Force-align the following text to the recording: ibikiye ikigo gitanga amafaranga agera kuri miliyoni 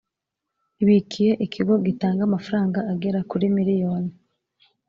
ibikiye 0.83 1.31
ikigo 1.45 1.73
gitanga 1.85 2.21
amafaranga 2.27 2.79
agera 2.91 3.19
kuri 3.29 3.45
miliyoni 3.57 4.11